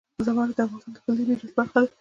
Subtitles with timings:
[0.25, 1.89] زمرد د افغانستان د کلتوري میراث برخه ده.